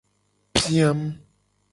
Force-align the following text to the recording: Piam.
Piam. 0.53 0.99